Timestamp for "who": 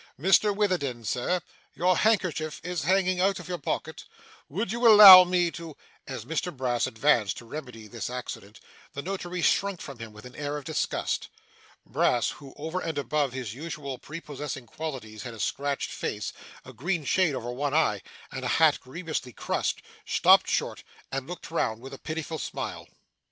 12.31-12.55